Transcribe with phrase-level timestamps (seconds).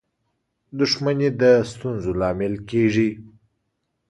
[0.79, 3.09] •دښمني د ستونزو لامل کېږي.